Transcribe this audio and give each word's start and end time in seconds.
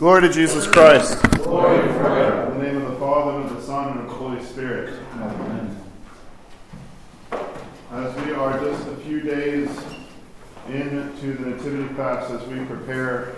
Glory 0.00 0.22
to 0.22 0.30
Jesus 0.30 0.66
Christ. 0.66 1.20
Glory 1.42 1.76
forever. 1.88 2.52
In 2.52 2.58
the 2.58 2.64
name 2.64 2.76
of 2.80 2.90
the 2.90 2.96
Father, 2.98 3.32
and 3.32 3.50
of 3.50 3.54
the 3.54 3.62
Son, 3.62 3.90
and 3.90 4.00
of 4.00 4.06
the 4.06 4.14
Holy 4.14 4.42
Spirit. 4.42 4.98
Amen. 5.16 5.76
As 7.90 8.24
we 8.24 8.32
are 8.32 8.58
just 8.60 8.88
a 8.88 8.96
few 8.96 9.20
days 9.20 9.68
into 10.68 11.34
the 11.34 11.50
Nativity 11.50 11.94
Fast, 11.96 12.30
as 12.30 12.42
we 12.48 12.64
prepare 12.64 13.34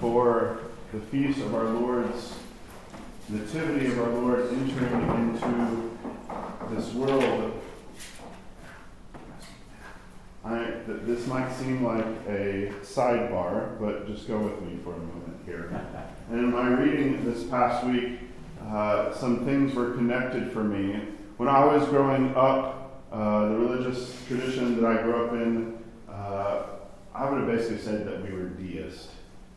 for 0.00 0.58
the 0.92 0.98
feast 0.98 1.38
of 1.42 1.54
our 1.54 1.66
Lord's 1.66 2.34
Nativity 3.28 3.86
of 3.86 4.00
our 4.00 4.08
Lord 4.08 4.52
entering 4.52 5.36
into 5.36 5.90
this 6.74 6.92
world, 6.92 7.59
I, 10.44 10.64
th- 10.86 11.00
this 11.02 11.26
might 11.26 11.50
seem 11.52 11.84
like 11.84 12.06
a 12.26 12.72
sidebar, 12.82 13.78
but 13.78 14.06
just 14.06 14.26
go 14.26 14.38
with 14.38 14.60
me 14.62 14.78
for 14.82 14.94
a 14.94 14.98
moment 14.98 15.38
here. 15.44 15.70
And 16.30 16.38
in 16.38 16.50
my 16.50 16.68
reading 16.68 17.24
this 17.24 17.44
past 17.44 17.84
week, 17.86 18.20
uh, 18.66 19.12
some 19.14 19.44
things 19.44 19.74
were 19.74 19.92
connected 19.92 20.50
for 20.52 20.64
me. 20.64 21.08
When 21.36 21.48
I 21.48 21.64
was 21.64 21.86
growing 21.88 22.34
up, 22.34 23.02
uh, 23.12 23.48
the 23.48 23.56
religious 23.56 24.16
tradition 24.26 24.80
that 24.80 24.86
I 24.86 25.02
grew 25.02 25.26
up 25.26 25.32
in, 25.32 25.78
uh, 26.08 26.62
I 27.14 27.28
would 27.28 27.40
have 27.40 27.48
basically 27.48 27.78
said 27.78 28.06
that 28.06 28.22
we 28.22 28.32
were 28.32 28.48
deist 28.48 29.10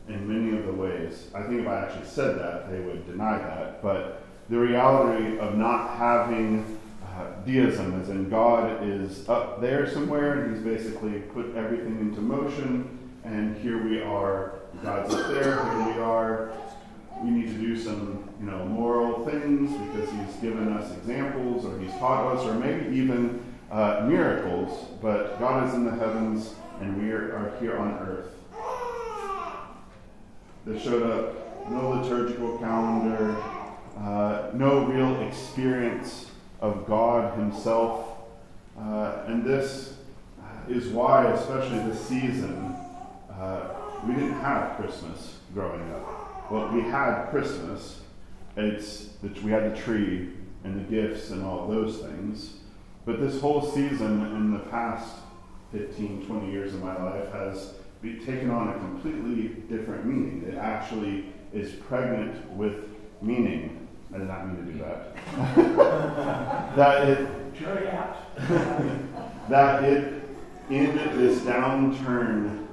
in 0.08 0.28
many 0.28 0.58
of 0.58 0.66
the 0.66 0.72
ways. 0.72 1.30
I 1.34 1.42
think 1.42 1.62
if 1.62 1.68
I 1.68 1.82
actually 1.82 2.06
said 2.06 2.38
that, 2.38 2.70
they 2.70 2.80
would 2.80 3.06
deny 3.06 3.38
that. 3.38 3.82
But 3.82 4.22
the 4.50 4.58
reality 4.58 5.38
of 5.38 5.56
not 5.56 5.96
having 5.96 6.78
uh, 7.14 7.30
deism, 7.44 8.00
as 8.00 8.08
in 8.08 8.28
God 8.28 8.82
is 8.82 9.28
up 9.28 9.60
there 9.60 9.88
somewhere, 9.88 10.40
and 10.40 10.54
He's 10.54 10.64
basically 10.64 11.20
put 11.20 11.54
everything 11.54 11.98
into 12.00 12.20
motion, 12.20 12.98
and 13.24 13.56
here 13.58 13.82
we 13.82 14.02
are. 14.02 14.54
God's 14.82 15.14
up 15.14 15.28
there, 15.28 15.64
here 15.64 15.94
we 15.94 16.00
are. 16.00 16.52
We 17.22 17.30
need 17.30 17.46
to 17.48 17.54
do 17.54 17.76
some, 17.76 18.28
you 18.40 18.46
know, 18.46 18.64
moral 18.64 19.24
things 19.24 19.70
because 19.86 20.10
He's 20.10 20.36
given 20.40 20.72
us 20.72 20.92
examples, 20.96 21.64
or 21.64 21.78
He's 21.78 21.92
taught 21.92 22.36
us, 22.36 22.44
or 22.44 22.54
maybe 22.54 22.96
even 22.96 23.44
uh, 23.70 24.04
miracles. 24.08 24.88
But 25.00 25.38
God 25.38 25.68
is 25.68 25.74
in 25.74 25.84
the 25.84 25.92
heavens, 25.92 26.54
and 26.80 27.00
we 27.00 27.12
are, 27.12 27.52
here 27.60 27.76
on 27.76 27.92
earth. 27.98 28.30
There 30.66 30.80
showed 30.80 31.02
up 31.08 31.70
no 31.70 31.90
liturgical 31.90 32.58
calendar, 32.58 33.36
uh, 33.98 34.50
no 34.54 34.86
real 34.86 35.20
experience 35.28 36.30
of 36.64 36.86
God 36.86 37.38
Himself. 37.38 38.08
Uh, 38.78 39.24
and 39.26 39.44
this 39.44 39.98
is 40.66 40.88
why, 40.88 41.30
especially 41.32 41.78
this 41.80 42.00
season, 42.06 42.74
uh, 43.30 43.74
we 44.06 44.14
didn't 44.14 44.40
have 44.40 44.76
Christmas 44.76 45.38
growing 45.52 45.92
up. 45.92 46.50
Well, 46.50 46.72
we 46.72 46.80
had 46.80 47.26
Christmas. 47.26 48.00
It's 48.56 49.08
that 49.22 49.42
we 49.42 49.50
had 49.50 49.76
the 49.76 49.80
tree 49.80 50.30
and 50.64 50.80
the 50.80 50.90
gifts 50.90 51.30
and 51.30 51.44
all 51.44 51.68
those 51.68 51.98
things. 51.98 52.54
But 53.04 53.20
this 53.20 53.40
whole 53.40 53.60
season 53.60 54.24
in 54.34 54.52
the 54.52 54.60
past 54.70 55.16
15, 55.72 56.26
20 56.26 56.50
years 56.50 56.72
of 56.72 56.82
my 56.82 56.96
life 56.96 57.30
has 57.32 57.74
taken 58.24 58.50
on 58.50 58.68
a 58.68 58.78
completely 58.78 59.48
different 59.68 60.06
meaning. 60.06 60.44
It 60.48 60.56
actually 60.56 61.26
is 61.52 61.72
pregnant 61.72 62.50
with 62.52 62.84
meaning. 63.20 63.83
I 64.14 64.18
did 64.18 64.28
not 64.28 64.46
mean 64.46 64.64
to 64.64 64.72
do 64.72 64.78
that. 64.78 65.16
that 66.76 67.08
it 67.08 67.28
that 69.48 69.84
it 69.84 70.22
in 70.70 70.96
this 71.18 71.40
downturn 71.40 72.66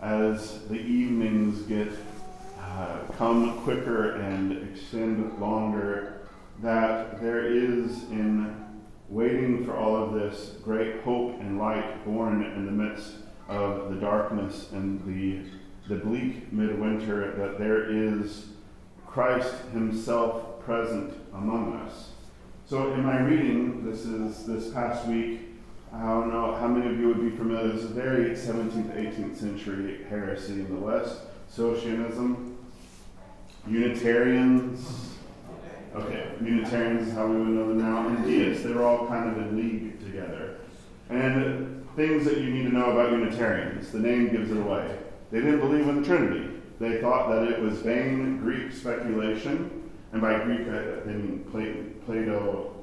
as 0.00 0.66
the 0.68 0.78
evenings 0.78 1.62
get 1.62 1.88
uh, 2.60 2.98
come 3.16 3.58
quicker 3.62 4.12
and 4.16 4.52
extend 4.70 5.38
longer, 5.40 6.28
that 6.62 7.20
there 7.20 7.44
is 7.44 8.04
in 8.04 8.54
waiting 9.08 9.64
for 9.64 9.76
all 9.76 9.96
of 9.96 10.12
this 10.12 10.54
great 10.62 11.00
hope 11.00 11.40
and 11.40 11.58
light 11.58 12.04
born 12.04 12.44
in 12.44 12.64
the 12.64 12.72
midst 12.72 13.14
of 13.48 13.92
the 13.92 13.96
darkness 14.00 14.70
and 14.70 15.04
the, 15.04 15.40
the 15.92 16.00
bleak 16.00 16.52
midwinter, 16.52 17.34
that 17.36 17.58
there 17.58 17.90
is 17.90 18.46
Christ 19.06 19.52
Himself 19.72 20.49
present 20.64 21.14
among 21.34 21.74
us. 21.74 22.10
So, 22.66 22.92
in 22.94 23.04
my 23.04 23.20
reading, 23.20 23.84
this 23.84 24.04
is 24.04 24.46
this 24.46 24.72
past 24.72 25.06
week, 25.06 25.40
I 25.92 26.02
don't 26.04 26.30
know 26.30 26.54
how 26.54 26.68
many 26.68 26.88
of 26.88 27.00
you 27.00 27.08
would 27.08 27.20
be 27.20 27.36
familiar. 27.36 27.72
This 27.72 27.84
is 27.84 27.90
a 27.90 27.94
very 27.94 28.30
17th, 28.30 28.94
18th 28.94 29.36
century 29.36 30.04
heresy 30.08 30.52
in 30.52 30.72
the 30.72 30.80
West. 30.80 31.20
Socinianism, 31.48 32.56
Unitarians. 33.66 35.16
Okay, 35.96 36.30
Unitarians 36.40 37.08
is 37.08 37.14
how 37.14 37.26
we 37.26 37.38
would 37.38 37.48
know 37.48 37.68
them 37.68 37.78
now, 37.78 38.06
and 38.06 38.24
deists. 38.24 38.62
They 38.62 38.72
were 38.72 38.84
all 38.84 39.08
kind 39.08 39.30
of 39.30 39.38
in 39.38 39.56
league 39.56 39.98
together. 39.98 40.58
And 41.08 41.84
things 41.96 42.24
that 42.24 42.38
you 42.38 42.50
need 42.50 42.62
to 42.64 42.72
know 42.72 42.92
about 42.92 43.10
Unitarians. 43.10 43.90
The 43.90 43.98
name 43.98 44.28
gives 44.28 44.52
it 44.52 44.58
away. 44.58 44.96
They 45.32 45.40
didn't 45.40 45.58
believe 45.58 45.88
in 45.88 46.02
the 46.02 46.06
Trinity. 46.06 46.50
They 46.78 47.00
thought 47.00 47.28
that 47.30 47.48
it 47.48 47.60
was 47.60 47.80
vain 47.80 48.38
Greek 48.38 48.72
speculation, 48.72 49.89
and 50.12 50.20
by 50.20 50.38
Greek 50.44 50.66
I 50.68 51.06
mean 51.06 51.44
Plato 52.06 52.74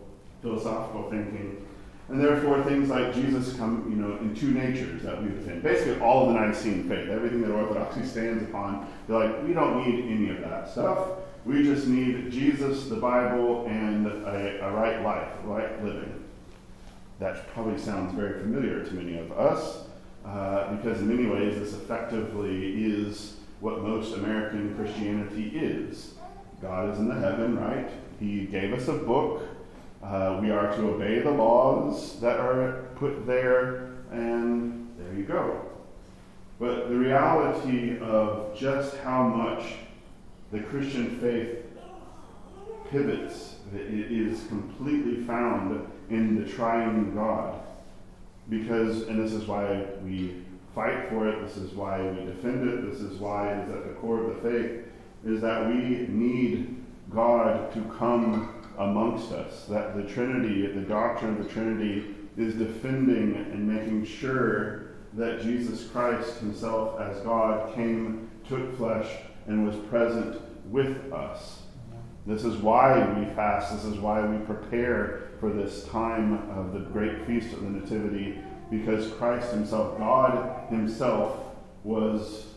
philosophical 0.42 1.10
thinking, 1.10 1.66
and 2.10 2.22
therefore 2.22 2.64
things 2.64 2.90
like 2.90 3.14
Jesus 3.14 3.56
come, 3.58 3.86
you 3.90 3.98
know, 3.98 4.18
in 4.18 4.34
two 4.34 4.52
natures 4.52 5.02
that 5.04 5.22
we 5.22 5.30
defend. 5.30 5.62
Basically, 5.62 6.00
all 6.00 6.28
of 6.28 6.34
the 6.34 6.40
Nicene 6.40 6.88
faith, 6.88 7.10
everything 7.10 7.42
that 7.42 7.52
Orthodoxy 7.52 8.06
stands 8.06 8.44
upon, 8.44 8.88
they're 9.08 9.20
like, 9.20 9.44
we 9.44 9.54
don't 9.54 9.86
need 9.86 10.06
any 10.10 10.30
of 10.30 10.42
that 10.42 10.70
stuff. 10.70 11.10
We 11.44 11.64
just 11.64 11.88
need 11.88 12.32
Jesus, 12.32 12.88
the 12.88 12.96
Bible, 12.96 13.66
and 13.68 14.08
a, 14.08 14.66
a 14.66 14.72
right 14.72 15.02
life, 15.02 15.30
right 15.44 15.84
living. 15.84 16.24
That 17.20 17.48
probably 17.54 17.80
sounds 17.80 18.14
very 18.14 18.40
familiar 18.40 18.86
to 18.86 18.94
many 18.94 19.18
of 19.18 19.32
us, 19.32 19.88
uh, 20.26 20.76
because 20.76 21.02
in 21.02 21.08
many 21.08 21.28
ways 21.28 21.58
this 21.58 21.74
effectively 21.74 22.86
is 22.86 23.38
what 23.60 23.82
most 23.82 24.16
American 24.16 24.76
Christianity 24.76 25.50
is. 25.56 26.14
God 26.62 26.92
is 26.92 27.00
in 27.00 27.08
the 27.08 27.16
heaven, 27.16 27.58
right? 27.60 27.90
He 28.20 28.46
gave 28.46 28.74
us 28.74 28.88
a 28.88 28.94
book. 28.94 29.44
Uh, 30.04 30.40
we 30.42 30.52
are 30.52 30.76
to 30.76 30.90
obey 30.90 31.20
the 31.20 31.32
laws 31.32 32.20
that 32.20 32.40
are 32.40 32.86
put 32.96 33.28
there, 33.28 33.92
and 34.12 34.90
there 34.98 35.14
you 35.14 35.24
go. 35.24 35.62
But 36.60 36.90
the 36.90 36.96
reality 36.96 38.00
of 38.00 38.58
just 38.58 38.98
how 38.98 39.28
much 39.28 39.76
the 40.52 40.60
Christian 40.62 41.20
faith 41.20 41.64
pivots, 42.90 43.56
it 43.76 44.12
is 44.12 44.48
completely 44.48 45.24
found 45.24 45.88
in 46.10 46.42
the 46.42 46.50
triune 46.50 47.14
God. 47.14 47.62
Because, 48.50 49.04
and 49.04 49.22
this 49.22 49.34
is 49.34 49.46
why 49.46 49.86
we 50.04 50.44
fight 50.74 51.10
for 51.10 51.28
it, 51.28 51.46
this 51.46 51.58
is 51.58 51.74
why 51.74 52.02
we 52.02 52.26
defend 52.26 52.68
it, 52.68 52.90
this 52.90 53.02
is 53.02 53.20
why 53.20 53.52
it 53.52 53.68
is 53.68 53.76
at 53.76 53.88
the 53.88 53.94
core 53.96 54.24
of 54.24 54.36
the 54.36 54.50
faith, 54.50 54.87
is 55.28 55.42
that 55.42 55.68
we 55.68 56.08
need 56.08 56.84
God 57.10 57.74
to 57.74 57.82
come 57.98 58.54
amongst 58.78 59.32
us. 59.32 59.66
That 59.66 59.96
the 59.96 60.04
Trinity, 60.04 60.68
the 60.68 60.82
doctrine 60.82 61.38
of 61.38 61.44
the 61.44 61.50
Trinity, 61.50 62.16
is 62.38 62.56
defending 62.56 63.36
and 63.36 63.68
making 63.68 64.06
sure 64.06 64.92
that 65.14 65.42
Jesus 65.42 65.88
Christ 65.90 66.38
Himself, 66.40 67.00
as 67.02 67.20
God, 67.22 67.74
came, 67.76 68.30
took 68.48 68.78
flesh, 68.78 69.08
and 69.48 69.66
was 69.66 69.76
present 69.88 70.40
with 70.70 71.12
us. 71.12 71.62
This 72.26 72.44
is 72.44 72.58
why 72.58 73.00
we 73.14 73.26
fast. 73.34 73.74
This 73.74 73.86
is 73.86 74.00
why 74.00 74.26
we 74.26 74.38
prepare 74.46 75.32
for 75.40 75.52
this 75.52 75.86
time 75.86 76.50
of 76.52 76.74
the 76.74 76.80
great 76.80 77.26
feast 77.26 77.54
of 77.54 77.62
the 77.62 77.70
Nativity, 77.70 78.38
because 78.70 79.12
Christ 79.14 79.52
Himself, 79.52 79.98
God 79.98 80.70
Himself, 80.70 81.38
was 81.84 82.48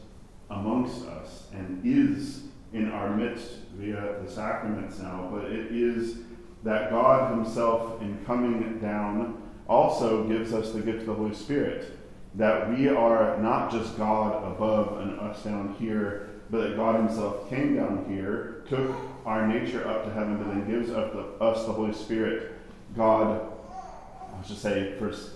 amongst 0.50 1.06
us 1.06 1.47
and 1.52 1.81
is 1.84 2.42
in 2.72 2.91
our 2.91 3.14
midst 3.17 3.52
via 3.76 4.20
the 4.22 4.31
sacraments 4.31 4.99
now. 4.99 5.28
But 5.32 5.50
it 5.50 5.72
is 5.72 6.19
that 6.62 6.90
God 6.90 7.34
Himself, 7.37 8.00
in 8.02 8.19
coming 8.25 8.78
down, 8.81 9.43
also 9.69 10.25
gives 10.25 10.52
us 10.52 10.72
the 10.72 10.81
gift 10.81 11.00
of 11.00 11.06
the 11.06 11.14
Holy 11.14 11.34
Spirit. 11.34 11.96
That 12.34 12.70
we 12.70 12.88
are 12.88 13.38
not 13.38 13.72
just 13.72 13.96
God 13.96 14.52
above 14.52 15.00
and 15.00 15.19
us 15.19 15.43
down 15.43 15.75
here, 15.78 16.28
but 16.50 16.62
that 16.62 16.76
God 16.76 16.96
Himself 16.96 17.49
came 17.49 17.76
down 17.76 18.05
here, 18.08 18.64
took 18.69 18.94
our 19.26 19.46
nature 19.46 19.87
up 19.87 20.05
to 20.05 20.12
heaven, 20.12 20.38
but 20.38 20.49
then 20.49 20.69
gives 20.69 20.90
up 20.90 21.12
the, 21.12 21.44
us 21.44 21.64
the 21.66 21.73
Holy 21.73 21.93
Spirit. 21.93 22.52
God, 22.96 23.40
I 23.70 24.46
should 24.46 24.58
say 24.58 24.94
first, 24.99 25.31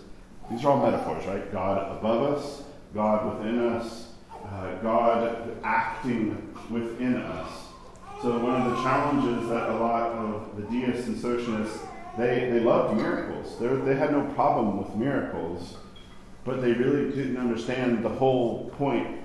these 0.50 0.64
are 0.64 0.72
all 0.72 0.90
metaphors, 0.90 1.24
right? 1.26 1.50
God 1.52 1.98
above 1.98 2.36
us, 2.36 2.62
God 2.94 3.38
within 3.38 3.58
us, 3.60 4.08
uh, 4.44 4.74
God 4.82 5.56
acting 5.62 6.53
within 6.70 7.16
us. 7.16 7.68
So 8.22 8.38
one 8.38 8.62
of 8.62 8.70
the 8.70 8.82
challenges 8.82 9.48
that 9.48 9.70
a 9.70 9.76
lot 9.76 10.12
of 10.12 10.56
the 10.56 10.62
deists 10.62 11.06
and 11.06 11.18
socialists 11.18 11.78
they, 12.16 12.48
they 12.50 12.60
loved 12.60 12.96
miracles. 12.96 13.58
They, 13.58 13.66
they 13.66 13.96
had 13.96 14.12
no 14.12 14.22
problem 14.34 14.78
with 14.78 14.94
miracles, 14.94 15.76
but 16.44 16.60
they 16.62 16.72
really 16.72 17.10
didn't 17.10 17.36
understand 17.36 18.04
the 18.04 18.08
whole 18.08 18.70
point 18.76 19.20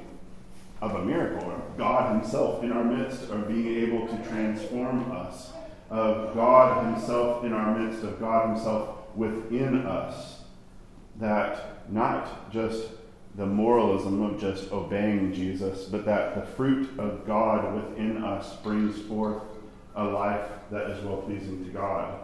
of 0.82 0.96
a 0.96 1.06
miracle, 1.06 1.52
of 1.52 1.78
God 1.78 2.16
Himself 2.16 2.64
in 2.64 2.72
our 2.72 2.84
midst, 2.84 3.30
of 3.30 3.48
being 3.48 3.68
able 3.84 4.08
to 4.08 4.30
transform 4.30 5.12
us, 5.12 5.52
of 5.90 6.34
God 6.34 6.86
Himself 6.86 7.44
in 7.44 7.54
our 7.54 7.78
midst, 7.78 8.04
of 8.04 8.20
God 8.20 8.56
Himself 8.56 9.16
within 9.16 9.86
us. 9.86 10.42
That 11.18 11.92
not 11.92 12.52
just 12.52 12.88
the 13.36 13.46
moralism 13.46 14.22
of 14.24 14.40
just 14.40 14.72
obeying 14.72 15.34
Jesus, 15.34 15.86
but 15.86 16.06
that 16.06 16.36
the 16.36 16.46
fruit 16.56 16.98
of 17.00 17.26
God 17.26 17.74
within 17.76 18.24
us 18.24 18.56
brings 18.58 19.00
forth 19.04 19.42
a 19.96 20.04
life 20.04 20.50
that 20.72 20.90
is 20.90 21.04
well 21.04 21.18
pleasing 21.18 21.64
to 21.66 21.72
God. 21.72 22.20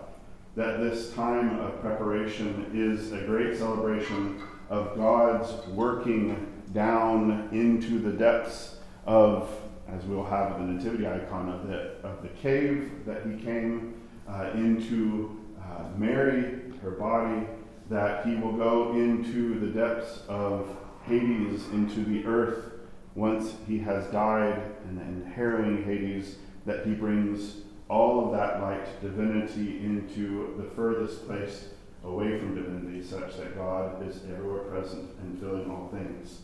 That 0.55 0.79
this 0.79 1.13
time 1.13 1.59
of 1.59 1.81
preparation 1.81 2.71
is 2.73 3.11
a 3.11 3.21
great 3.21 3.57
celebration 3.57 4.41
of 4.69 4.95
God's 4.95 5.51
working 5.67 6.51
down 6.73 7.49
into 7.51 7.99
the 7.99 8.11
depths 8.11 8.77
of, 9.05 9.49
as 9.87 10.03
we'll 10.05 10.25
have 10.25 10.57
the 10.57 10.65
nativity 10.65 11.07
icon 11.07 11.49
of 11.49 11.67
the, 11.67 11.91
of 12.03 12.21
the 12.21 12.29
cave 12.29 12.91
that 13.05 13.25
he 13.25 13.37
came 13.41 13.93
uh, 14.27 14.49
into 14.55 15.39
uh, 15.61 15.83
Mary, 15.97 16.61
her 16.81 16.91
body, 16.91 17.45
that 17.89 18.25
he 18.25 18.35
will 18.35 18.53
go 18.53 18.93
into 18.93 19.59
the 19.59 19.67
depths 19.67 20.21
of 20.27 20.67
Hades, 21.07 21.67
into 21.69 22.03
the 22.03 22.25
earth, 22.25 22.71
once 23.13 23.53
he 23.67 23.79
has 23.79 24.05
died, 24.07 24.61
and 24.87 24.99
in 24.99 25.31
harrowing 25.31 25.83
Hades, 25.83 26.37
that 26.65 26.85
he 26.85 26.93
brings 26.93 27.61
all 27.89 28.25
of 28.25 28.31
that 28.33 28.61
light, 28.61 29.01
divinity, 29.01 29.79
into 29.79 30.55
the 30.57 30.69
furthest 30.75 31.27
place 31.27 31.69
away 32.03 32.39
from 32.39 32.55
divinity, 32.55 33.03
such 33.03 33.37
that 33.37 33.55
God 33.55 34.07
is 34.07 34.21
everywhere 34.31 34.63
present 34.63 35.09
and 35.19 35.39
filling 35.39 35.69
all 35.69 35.89
things. 35.89 36.39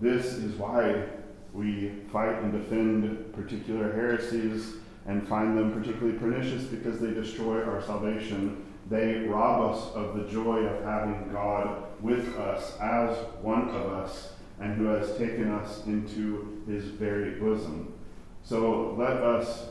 This 0.00 0.26
is 0.34 0.56
why 0.56 1.04
we 1.52 1.92
fight 2.12 2.42
and 2.42 2.52
defend 2.52 3.32
particular 3.34 3.92
heresies 3.92 4.74
and 5.06 5.26
find 5.28 5.56
them 5.56 5.72
particularly 5.72 6.18
pernicious 6.18 6.64
because 6.64 6.98
they 7.00 7.10
destroy 7.10 7.62
our 7.64 7.82
salvation. 7.82 8.64
They 8.92 9.20
rob 9.20 9.72
us 9.72 9.90
of 9.94 10.14
the 10.18 10.30
joy 10.30 10.66
of 10.66 10.84
having 10.84 11.32
God 11.32 11.82
with 12.02 12.36
us 12.36 12.78
as 12.78 13.16
one 13.40 13.70
of 13.70 13.90
us 13.90 14.34
and 14.60 14.74
who 14.74 14.84
has 14.84 15.16
taken 15.16 15.50
us 15.50 15.86
into 15.86 16.62
his 16.66 16.84
very 16.84 17.40
bosom. 17.40 17.94
So 18.42 18.94
let 18.98 19.16
us 19.16 19.68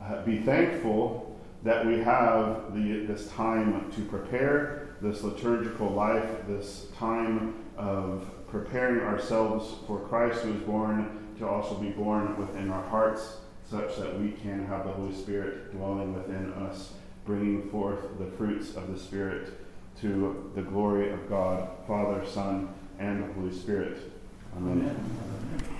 uh, 0.00 0.22
be 0.22 0.42
thankful 0.42 1.36
that 1.64 1.84
we 1.84 1.98
have 1.98 2.72
the, 2.72 3.06
this 3.06 3.26
time 3.32 3.90
to 3.90 4.02
prepare, 4.02 4.90
this 5.02 5.24
liturgical 5.24 5.88
life, 5.88 6.46
this 6.46 6.86
time 6.96 7.56
of 7.76 8.24
preparing 8.46 9.00
ourselves 9.00 9.74
for 9.88 9.98
Christ 9.98 10.42
who 10.42 10.54
is 10.54 10.62
born 10.62 11.18
to 11.40 11.48
also 11.48 11.74
be 11.74 11.90
born 11.90 12.36
within 12.36 12.70
our 12.70 12.84
hearts, 12.84 13.38
such 13.68 13.96
that 13.96 14.20
we 14.20 14.30
can 14.30 14.64
have 14.66 14.84
the 14.84 14.92
Holy 14.92 15.14
Spirit 15.14 15.72
dwelling 15.72 16.14
within 16.14 16.52
us, 16.52 16.92
bringing 17.24 17.70
forth 17.70 18.18
the 18.18 18.26
fruits 18.36 18.74
of 18.76 18.92
the 18.92 18.98
Spirit 18.98 19.52
to 20.00 20.50
the 20.54 20.62
glory 20.62 21.12
of 21.12 21.28
God, 21.28 21.68
Father, 21.86 22.24
Son, 22.26 22.68
and 22.98 23.22
the 23.22 23.32
Holy 23.34 23.52
Spirit. 23.52 24.10
Amen. 24.56 24.78
Amen. 24.78 25.76